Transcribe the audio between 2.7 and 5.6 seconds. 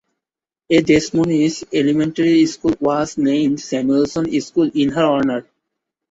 was named Samuelson School in her honor.